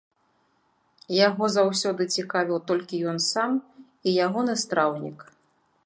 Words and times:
Яго 1.27 1.49
заўсёды 1.57 2.03
цікавіў 2.21 2.57
толькі 2.73 3.03
ён 3.13 3.17
сам 3.31 3.51
і 3.77 4.09
ягоны 4.27 4.53
страўнік. 4.65 5.19